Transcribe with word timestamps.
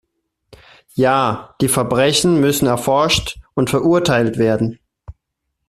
Ja, 0.95 1.53
die 1.61 1.67
Verbrechen 1.67 2.39
müssen 2.39 2.65
erforscht 2.65 3.37
und 3.53 3.69
verurteilt 3.69 4.39
werden. 4.39 4.79